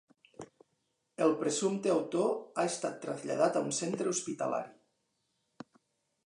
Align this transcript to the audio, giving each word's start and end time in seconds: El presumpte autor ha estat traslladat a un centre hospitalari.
El 1.25 1.33
presumpte 1.41 1.91
autor 1.95 2.31
ha 2.37 2.65
estat 2.71 2.97
traslladat 3.05 3.61
a 3.61 3.65
un 3.67 3.71
centre 3.81 4.13
hospitalari. 4.15 5.71